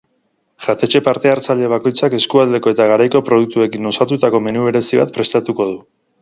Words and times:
Jatetxe 0.67 1.01
parte-hartzaile 1.07 1.67
bakoitzak 1.73 2.15
eskualdeko 2.19 2.73
eta 2.77 2.87
garaiko 2.93 3.21
produktuekin 3.29 3.91
osatutako 3.91 4.41
menu 4.49 4.65
berezi 4.71 5.03
bat 5.03 5.13
prestatuko 5.21 5.71
du. 5.71 5.79